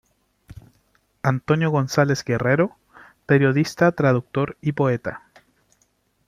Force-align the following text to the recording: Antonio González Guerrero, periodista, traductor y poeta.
Antonio 1.21 1.69
González 1.69 2.23
Guerrero, 2.23 2.75
periodista, 3.27 3.91
traductor 3.91 4.57
y 4.59 4.71
poeta. 4.71 5.21